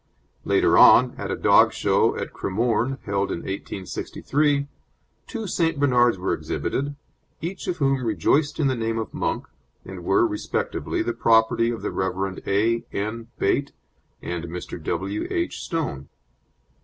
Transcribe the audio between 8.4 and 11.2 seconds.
in the name of Monk, and were, respectively, the